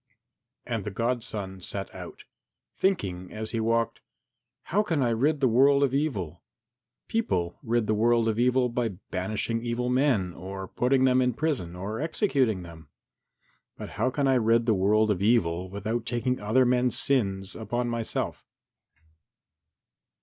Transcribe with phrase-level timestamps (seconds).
[0.65, 2.23] VII And the godson set out,
[2.75, 4.01] thinking as he walked,
[4.63, 6.41] "How can I rid the world of evil?
[7.07, 11.75] People rid the world of evil by banishing evil men or putting them in prison
[11.75, 12.89] or executing them.
[13.77, 17.87] But how can I rid the world of evil without taking other men's sins upon
[17.87, 18.43] myself?"